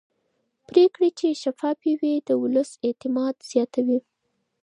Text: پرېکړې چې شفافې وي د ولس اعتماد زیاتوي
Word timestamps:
پرېکړې 0.67 1.09
چې 1.19 1.27
شفافې 1.43 1.93
وي 2.01 2.15
د 2.27 2.29
ولس 2.41 2.71
اعتماد 2.87 3.35
زیاتوي 3.51 3.99